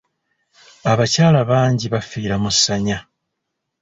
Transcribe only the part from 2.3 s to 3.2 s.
mu ssanya.